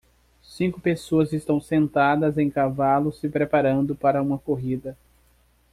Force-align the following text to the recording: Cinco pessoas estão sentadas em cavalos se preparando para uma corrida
Cinco 0.41 0.81
pessoas 0.81 1.31
estão 1.31 1.61
sentadas 1.61 2.39
em 2.39 2.49
cavalos 2.49 3.19
se 3.19 3.29
preparando 3.29 3.95
para 3.95 4.19
uma 4.19 4.39
corrida 4.39 4.97